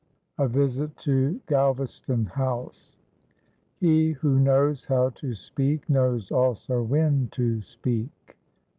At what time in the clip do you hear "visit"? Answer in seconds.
0.47-0.97